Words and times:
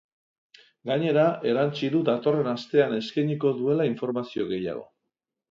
Gainera, 0.91 1.25
erantsi 1.51 1.89
du 1.97 2.01
datorren 2.07 2.49
astean 2.53 2.97
eskainiko 3.01 3.53
duela 3.61 3.87
informazio 3.93 4.51
gehiago. 4.55 4.85